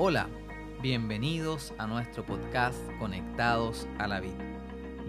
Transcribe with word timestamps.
Hola, 0.00 0.28
bienvenidos 0.80 1.74
a 1.76 1.88
nuestro 1.88 2.24
podcast 2.24 2.78
Conectados 3.00 3.88
a 3.98 4.06
la 4.06 4.20
Vida. 4.20 4.38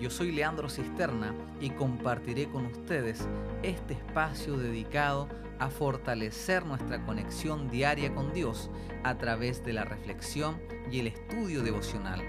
Yo 0.00 0.08
soy 0.08 0.32
Leandro 0.32 0.70
Cisterna 0.70 1.34
y 1.60 1.68
compartiré 1.68 2.48
con 2.48 2.64
ustedes 2.64 3.28
este 3.62 3.92
espacio 3.92 4.56
dedicado 4.56 5.28
a 5.58 5.68
fortalecer 5.68 6.64
nuestra 6.64 7.04
conexión 7.04 7.68
diaria 7.68 8.14
con 8.14 8.32
Dios 8.32 8.70
a 9.04 9.18
través 9.18 9.62
de 9.62 9.74
la 9.74 9.84
reflexión 9.84 10.58
y 10.90 11.00
el 11.00 11.08
estudio 11.08 11.62
devocional. 11.62 12.22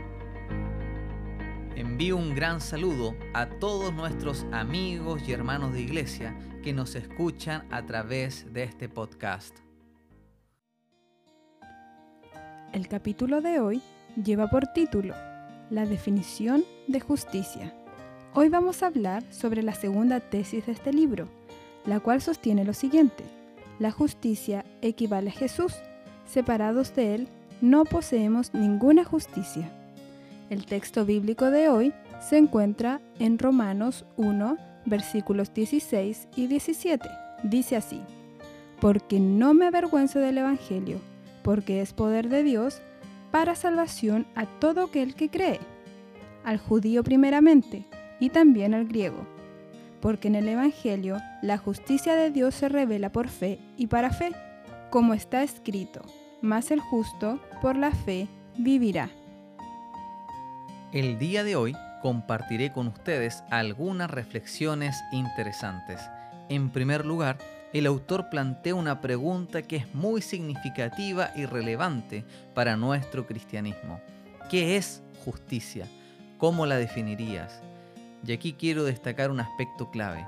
Envío 1.78 2.18
un 2.18 2.36
gran 2.36 2.60
saludo 2.60 3.16
a 3.34 3.48
todos 3.48 3.94
nuestros 3.94 4.46
amigos 4.52 5.22
y 5.26 5.32
hermanos 5.32 5.72
de 5.72 5.80
iglesia 5.80 6.38
que 6.62 6.74
nos 6.74 6.96
escuchan 6.96 7.66
a 7.72 7.86
través 7.86 8.52
de 8.52 8.64
este 8.64 8.90
podcast. 8.90 9.60
El 12.72 12.88
capítulo 12.88 13.42
de 13.42 13.60
hoy 13.60 13.82
lleva 14.24 14.48
por 14.48 14.68
título 14.68 15.16
La 15.72 15.88
definición 15.88 16.64
de 16.88 17.00
justicia. 17.00 17.74
Hoy 18.36 18.50
vamos 18.50 18.84
a 18.84 18.88
hablar 18.88 19.24
sobre 19.32 19.64
la 19.64 19.74
segunda 19.74 20.20
tesis 20.20 20.68
de 20.68 20.74
este 20.74 20.94
libro, 20.94 21.28
la 21.88 22.00
cual 22.00 22.22
sostiene 22.22 22.64
lo 22.66 22.74
siguiente. 22.74 23.24
La 23.80 23.90
justicia 23.90 24.66
equivale 24.84 25.32
a 25.32 25.34
Jesús. 25.34 25.74
Separados 26.28 26.94
de 26.94 27.16
Él, 27.16 27.28
no 27.60 27.86
poseemos 27.86 28.54
ninguna 28.54 29.04
justicia. 29.04 29.72
El 30.52 30.68
texto 30.68 31.06
bíblico 31.06 31.50
de 31.50 31.70
hoy 31.70 31.92
se 32.22 32.38
encuentra 32.38 33.02
en 33.18 33.40
Romanos 33.40 34.06
1, 34.18 34.58
versículos 34.86 35.52
16 35.56 36.28
y 36.36 36.46
17. 36.46 37.10
Dice 37.42 37.78
así, 37.78 38.00
porque 38.80 39.20
no 39.20 39.56
me 39.56 39.66
avergüenzo 39.66 40.20
del 40.20 40.38
Evangelio 40.38 41.09
porque 41.44 41.82
es 41.82 41.94
poder 41.94 42.30
de 42.30 42.44
Dios 42.44 42.82
para 43.32 43.56
salvación 43.56 44.28
a 44.36 44.46
todo 44.46 44.86
aquel 44.86 45.16
que 45.16 45.30
cree, 45.30 45.60
al 46.44 46.58
judío 46.58 47.04
primeramente 47.04 47.86
y 48.20 48.30
también 48.30 48.74
al 48.74 48.86
griego, 48.86 49.26
porque 50.02 50.28
en 50.28 50.36
el 50.36 50.48
Evangelio 50.48 51.18
la 51.42 51.58
justicia 51.58 52.16
de 52.16 52.32
Dios 52.32 52.56
se 52.56 52.70
revela 52.70 53.12
por 53.12 53.28
fe 53.28 53.60
y 53.78 53.88
para 53.88 54.12
fe, 54.12 54.32
como 54.90 55.14
está 55.14 55.44
escrito, 55.44 56.02
mas 56.42 56.72
el 56.72 56.80
justo 56.80 57.40
por 57.62 57.78
la 57.78 57.92
fe 57.92 58.28
vivirá. 58.58 59.10
El 60.92 61.20
día 61.20 61.44
de 61.44 61.56
hoy 61.56 61.76
compartiré 62.02 62.72
con 62.72 62.88
ustedes 62.88 63.44
algunas 63.52 64.10
reflexiones 64.10 65.04
interesantes. 65.12 66.02
En 66.50 66.72
primer 66.72 67.06
lugar, 67.06 67.38
el 67.72 67.86
autor 67.86 68.30
plantea 68.30 68.74
una 68.74 69.00
pregunta 69.00 69.62
que 69.62 69.76
es 69.76 69.94
muy 69.94 70.22
significativa 70.22 71.32
y 71.36 71.46
relevante 71.46 72.26
para 72.56 72.76
nuestro 72.76 73.28
cristianismo. 73.28 74.02
¿Qué 74.50 74.76
es 74.76 75.04
justicia? 75.24 75.88
¿Cómo 76.38 76.66
la 76.66 76.78
definirías? 76.78 77.62
Y 78.26 78.32
aquí 78.34 78.54
quiero 78.54 78.84
destacar 78.84 79.30
un 79.30 79.40
aspecto 79.40 79.92
clave. 79.92 80.26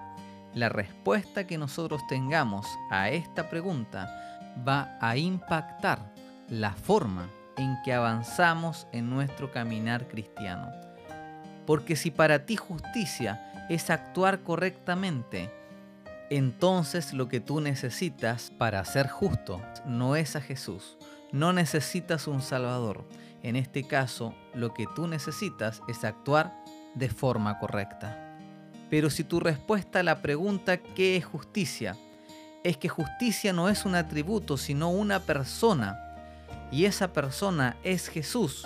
La 0.53 0.69
respuesta 0.69 1.47
que 1.47 1.57
nosotros 1.57 2.01
tengamos 2.07 2.67
a 2.91 3.09
esta 3.09 3.49
pregunta 3.49 4.07
va 4.67 4.97
a 5.01 5.17
impactar 5.17 6.13
la 6.49 6.73
forma 6.73 7.29
en 7.57 7.77
que 7.83 7.93
avanzamos 7.93 8.85
en 8.91 9.09
nuestro 9.09 9.51
caminar 9.51 10.07
cristiano. 10.07 10.69
Porque 11.65 11.95
si 11.95 12.11
para 12.11 12.45
ti 12.45 12.55
justicia 12.55 13.65
es 13.69 13.89
actuar 13.89 14.41
correctamente, 14.41 15.49
entonces 16.31 17.13
lo 17.13 17.27
que 17.27 17.41
tú 17.41 17.59
necesitas 17.59 18.53
para 18.57 18.85
ser 18.85 19.09
justo 19.09 19.61
no 19.85 20.15
es 20.15 20.37
a 20.37 20.41
Jesús. 20.41 20.97
No 21.33 21.51
necesitas 21.51 22.25
un 22.25 22.41
Salvador. 22.41 23.05
En 23.43 23.57
este 23.57 23.85
caso, 23.85 24.33
lo 24.53 24.73
que 24.73 24.85
tú 24.95 25.07
necesitas 25.07 25.81
es 25.89 26.05
actuar 26.05 26.53
de 26.95 27.09
forma 27.09 27.59
correcta. 27.59 28.37
Pero 28.89 29.09
si 29.09 29.25
tu 29.25 29.41
respuesta 29.41 29.99
a 29.99 30.03
la 30.03 30.21
pregunta 30.21 30.77
¿qué 30.77 31.17
es 31.17 31.25
justicia? 31.25 31.97
es 32.63 32.77
que 32.77 32.87
justicia 32.87 33.51
no 33.51 33.67
es 33.67 33.83
un 33.83 33.95
atributo, 33.95 34.55
sino 34.55 34.89
una 34.89 35.19
persona, 35.19 35.99
y 36.71 36.85
esa 36.85 37.11
persona 37.11 37.75
es 37.83 38.07
Jesús, 38.07 38.65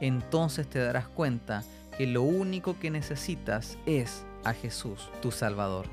entonces 0.00 0.68
te 0.68 0.80
darás 0.80 1.08
cuenta 1.08 1.62
que 1.96 2.06
lo 2.06 2.22
único 2.22 2.78
que 2.78 2.90
necesitas 2.90 3.78
es 3.86 4.26
a 4.44 4.52
Jesús, 4.52 5.08
tu 5.22 5.30
Salvador. 5.30 5.86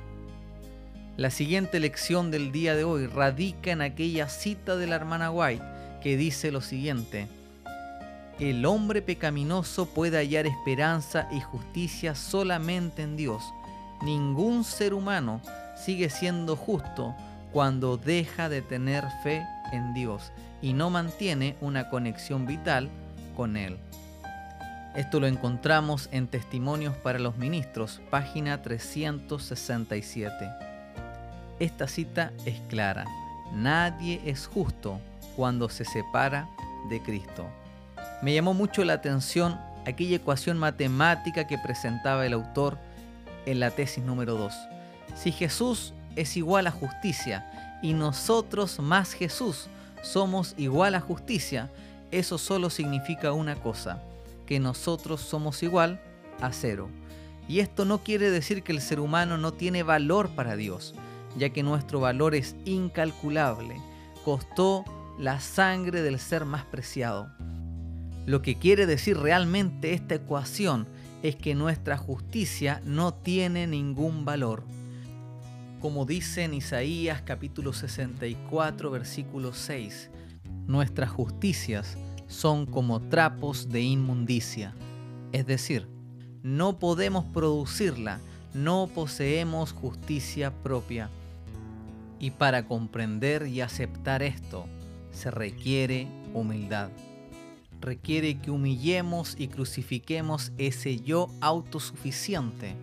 La 1.15 1.29
siguiente 1.29 1.79
lección 1.79 2.31
del 2.31 2.51
día 2.51 2.75
de 2.75 2.83
hoy 2.83 3.05
radica 3.05 3.69
en 3.69 3.81
aquella 3.81 4.29
cita 4.29 4.77
de 4.77 4.87
la 4.87 4.95
hermana 4.95 5.29
White 5.29 5.63
que 6.01 6.17
dice 6.17 6.51
lo 6.51 6.59
siguiente. 6.59 7.27
El 8.39 8.65
hombre 8.65 9.03
pecaminoso 9.03 9.85
puede 9.85 10.17
hallar 10.17 10.47
esperanza 10.47 11.27
y 11.31 11.39
justicia 11.39 12.15
solamente 12.15 13.03
en 13.03 13.15
Dios. 13.15 13.43
Ningún 14.01 14.63
ser 14.63 14.95
humano 14.95 15.39
sigue 15.85 16.09
siendo 16.09 16.55
justo 16.55 17.13
cuando 17.51 17.97
deja 17.97 18.49
de 18.49 18.63
tener 18.63 19.05
fe 19.21 19.45
en 19.71 19.93
Dios 19.93 20.31
y 20.63 20.73
no 20.73 20.89
mantiene 20.89 21.55
una 21.61 21.91
conexión 21.91 22.47
vital 22.47 22.89
con 23.35 23.55
Él. 23.55 23.77
Esto 24.95 25.19
lo 25.19 25.27
encontramos 25.27 26.09
en 26.11 26.25
Testimonios 26.25 26.97
para 26.97 27.19
los 27.19 27.37
Ministros, 27.37 28.01
página 28.09 28.63
367. 28.63 30.72
Esta 31.63 31.87
cita 31.87 32.33
es 32.43 32.59
clara. 32.67 33.05
Nadie 33.53 34.19
es 34.25 34.47
justo 34.47 34.99
cuando 35.37 35.69
se 35.69 35.85
separa 35.85 36.49
de 36.89 37.01
Cristo. 37.01 37.45
Me 38.21 38.33
llamó 38.33 38.53
mucho 38.53 38.83
la 38.83 38.91
atención 38.91 39.57
aquella 39.87 40.17
ecuación 40.17 40.57
matemática 40.57 41.47
que 41.47 41.57
presentaba 41.57 42.25
el 42.25 42.33
autor 42.33 42.77
en 43.45 43.61
la 43.61 43.71
tesis 43.71 44.03
número 44.03 44.35
2. 44.35 44.53
Si 45.15 45.31
Jesús 45.31 45.93
es 46.17 46.35
igual 46.35 46.67
a 46.67 46.71
justicia 46.71 47.79
y 47.81 47.93
nosotros 47.93 48.81
más 48.81 49.13
Jesús 49.13 49.67
somos 50.01 50.55
igual 50.57 50.95
a 50.95 50.99
justicia, 50.99 51.69
eso 52.11 52.37
solo 52.37 52.69
significa 52.69 53.31
una 53.31 53.55
cosa, 53.55 54.03
que 54.47 54.59
nosotros 54.59 55.21
somos 55.21 55.63
igual 55.63 56.01
a 56.41 56.51
cero. 56.51 56.89
Y 57.47 57.61
esto 57.61 57.85
no 57.85 57.99
quiere 57.99 58.31
decir 58.31 58.63
que 58.63 58.73
el 58.73 58.81
ser 58.81 58.99
humano 58.99 59.37
no 59.37 59.53
tiene 59.53 59.83
valor 59.83 60.27
para 60.31 60.57
Dios 60.57 60.93
ya 61.37 61.49
que 61.49 61.63
nuestro 61.63 61.99
valor 61.99 62.35
es 62.35 62.55
incalculable, 62.65 63.75
costó 64.23 64.85
la 65.17 65.39
sangre 65.39 66.01
del 66.01 66.19
ser 66.19 66.45
más 66.45 66.65
preciado. 66.65 67.29
Lo 68.25 68.41
que 68.41 68.55
quiere 68.55 68.85
decir 68.85 69.17
realmente 69.17 69.93
esta 69.93 70.15
ecuación 70.15 70.87
es 71.23 71.35
que 71.35 71.55
nuestra 71.55 71.97
justicia 71.97 72.81
no 72.85 73.13
tiene 73.13 73.67
ningún 73.67 74.25
valor. 74.25 74.63
Como 75.81 76.05
dice 76.05 76.43
en 76.43 76.53
Isaías 76.53 77.21
capítulo 77.21 77.73
64 77.73 78.89
versículo 78.91 79.53
6, 79.53 80.09
nuestras 80.67 81.09
justicias 81.09 81.97
son 82.27 82.65
como 82.65 83.01
trapos 83.01 83.69
de 83.69 83.81
inmundicia. 83.81 84.73
Es 85.33 85.45
decir, 85.45 85.87
no 86.41 86.79
podemos 86.79 87.25
producirla, 87.25 88.19
no 88.53 88.89
poseemos 88.93 89.71
justicia 89.73 90.51
propia. 90.63 91.09
Y 92.23 92.31
para 92.31 92.65
comprender 92.65 93.47
y 93.47 93.59
aceptar 93.59 94.23
esto 94.23 94.65
se 95.11 95.29
requiere 95.29 96.07
humildad. 96.33 96.89
Requiere 97.81 98.39
que 98.39 98.49
humillemos 98.49 99.35
y 99.37 99.49
crucifiquemos 99.49 100.53
ese 100.57 101.01
yo 101.01 101.27
autosuficiente. 101.41 102.77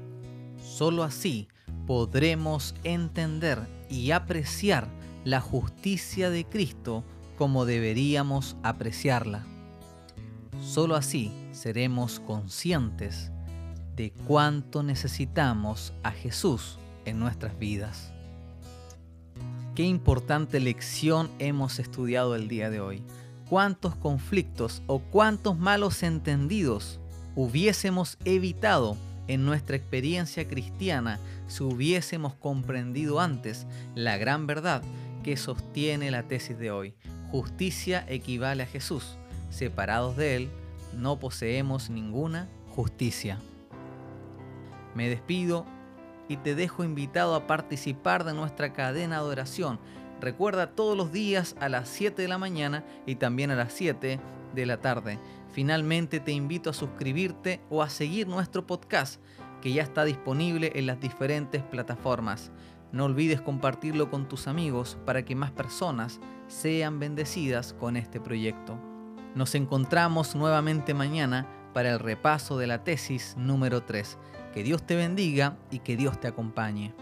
Solo 0.63 1.05
así 1.05 1.49
podremos 1.87 2.75
entender 2.85 3.67
y 3.89 4.11
apreciar 4.11 4.89
la 5.25 5.41
justicia 5.41 6.29
de 6.29 6.45
Cristo 6.45 7.03
como 7.39 7.65
deberíamos 7.65 8.59
apreciarla. 8.63 9.47
Solo 10.61 10.97
así 10.97 11.33
seremos 11.53 12.21
conscientes 12.21 13.33
de 13.97 14.13
cuánto 14.27 14.83
necesitamos 14.83 15.95
a 16.03 16.11
Jesús 16.11 16.79
en 17.07 17.19
nuestras 17.19 17.59
vidas. 17.59 18.13
Qué 19.81 19.87
importante 19.87 20.61
lección 20.61 21.31
hemos 21.39 21.79
estudiado 21.79 22.35
el 22.35 22.49
día 22.49 22.69
de 22.69 22.83
hoy. 22.83 23.03
¿Cuántos 23.49 23.97
conflictos 23.97 24.83
o 24.87 24.99
cuántos 24.99 25.59
malos 25.59 26.03
entendidos 26.03 27.01
hubiésemos 27.35 28.19
evitado 28.27 28.99
en 29.27 29.47
nuestra 29.47 29.77
experiencia 29.77 30.47
cristiana 30.47 31.19
si 31.47 31.63
hubiésemos 31.63 32.35
comprendido 32.35 33.21
antes 33.21 33.67
la 33.95 34.19
gran 34.19 34.47
verdad 34.47 34.83
que 35.25 35.39
sostiene 35.39 36.11
la 36.11 36.25
tesis 36.25 36.59
de 36.59 36.71
hoy? 36.71 36.95
Justicia 37.31 38.05
equivale 38.07 38.65
a 38.65 38.67
Jesús. 38.67 39.17
Separados 39.49 40.15
de 40.15 40.37
Él, 40.37 40.51
no 40.95 41.19
poseemos 41.19 41.89
ninguna 41.89 42.51
justicia. 42.69 43.39
Me 44.95 45.09
despido 45.09 45.65
y 46.31 46.37
te 46.37 46.55
dejo 46.55 46.85
invitado 46.85 47.35
a 47.35 47.49
participar 47.49 48.23
de 48.23 48.33
nuestra 48.33 48.73
cadena 48.73 49.17
de 49.17 49.29
oración. 49.29 49.81
Recuerda 50.21 50.77
todos 50.77 50.97
los 50.97 51.11
días 51.11 51.57
a 51.59 51.69
las 51.69 51.89
7 51.89 52.23
de 52.23 52.29
la 52.29 52.39
mañana 52.39 52.85
y 53.05 53.17
también 53.17 53.51
a 53.51 53.57
las 53.57 53.73
7 53.73 54.21
de 54.55 54.67
la 54.67 54.81
tarde. 54.81 55.19
Finalmente 55.51 56.21
te 56.21 56.31
invito 56.31 56.71
a 56.71 56.73
suscribirte 56.73 57.61
o 57.69 57.83
a 57.83 57.91
seguir 57.91 58.29
nuestro 58.29 58.65
podcast 58.65 59.21
que 59.61 59.73
ya 59.73 59.83
está 59.83 60.05
disponible 60.05 60.71
en 60.77 60.87
las 60.87 61.01
diferentes 61.01 61.65
plataformas. 61.65 62.53
No 62.93 63.07
olvides 63.07 63.41
compartirlo 63.41 64.09
con 64.09 64.29
tus 64.29 64.47
amigos 64.47 64.99
para 65.05 65.25
que 65.25 65.35
más 65.35 65.51
personas 65.51 66.21
sean 66.47 67.01
bendecidas 67.01 67.73
con 67.73 67.97
este 67.97 68.21
proyecto. 68.21 68.79
Nos 69.35 69.57
encontramos 69.57 70.37
nuevamente 70.37 70.95
mañana 70.95 71.49
para 71.73 71.91
el 71.91 71.99
repaso 71.99 72.59
de 72.59 72.67
la 72.67 72.85
tesis 72.85 73.35
número 73.37 73.83
3. 73.83 74.19
Que 74.53 74.63
Dios 74.63 74.83
te 74.83 74.97
bendiga 74.97 75.57
y 75.71 75.81
que 75.81 75.97
Dios 75.97 76.21
te 76.21 76.29
acompañe. 76.29 76.95